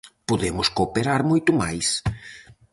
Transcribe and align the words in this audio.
Podemos 0.29 0.67
cooperar 0.77 1.21
moito 1.31 1.51
máis. 1.61 1.87